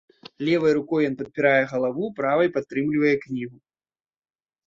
Левай 0.47 0.73
рукой 0.77 1.01
ён 1.09 1.17
падпірае 1.19 1.63
галаву, 1.73 2.09
правай 2.19 2.49
падтрымлівае 2.57 3.11
кнігу. 3.27 3.57